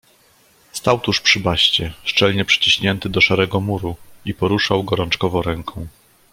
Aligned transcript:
"Stał 0.71 0.99
tuż 0.99 1.21
przy 1.21 1.39
baszcie, 1.39 1.93
szczelnie 2.03 2.45
przyciśnięty 2.45 3.09
do 3.09 3.21
szarego 3.21 3.59
muru 3.59 3.95
i 4.25 4.33
poruszał 4.33 4.83
gorączkowo 4.83 5.41
ręką." 5.41 5.87